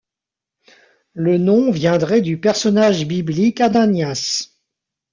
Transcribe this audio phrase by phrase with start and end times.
[1.13, 4.55] Le nom viendrait du personnage biblique Ananias.